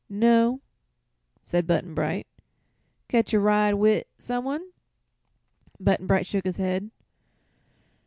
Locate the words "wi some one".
3.75-4.71